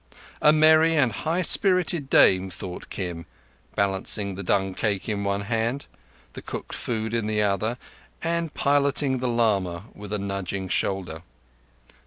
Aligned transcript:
A 0.41 0.51
merry 0.51 0.95
and 0.95 1.11
a 1.11 1.13
high 1.13 1.43
spirited 1.43 2.09
dame, 2.09 2.49
thought 2.49 2.89
Kim, 2.89 3.27
balancing 3.75 4.33
the 4.33 4.41
dung 4.41 4.73
cake 4.73 5.07
in 5.07 5.23
one 5.23 5.41
hand, 5.41 5.85
the 6.33 6.41
cooked 6.41 6.73
food 6.73 7.13
in 7.13 7.27
the 7.27 7.43
other, 7.43 7.77
and 8.23 8.51
piloting 8.55 9.19
the 9.19 9.27
lama 9.29 9.83
with 9.93 10.11
a 10.11 10.17
nudging 10.17 10.69
shoulder. 10.69 11.21